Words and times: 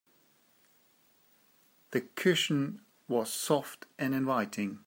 The 1.91 2.01
cushion 2.01 2.81
was 3.07 3.31
soft 3.31 3.85
and 3.99 4.15
inviting. 4.15 4.79